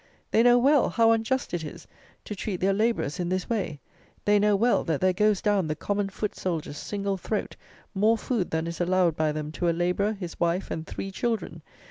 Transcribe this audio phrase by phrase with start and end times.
[0.31, 1.85] They know well, how unjust it is
[2.25, 3.79] to treat their labourers in this way.
[4.25, 7.55] They know well that there goes down the common foot soldier's single throat
[7.93, 11.61] more food than is allowed by them to a labourer, his wife, and three children.